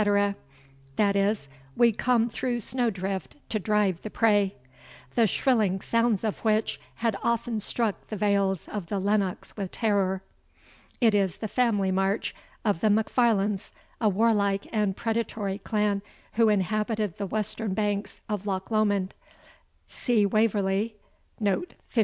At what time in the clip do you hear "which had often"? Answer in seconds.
6.39-7.59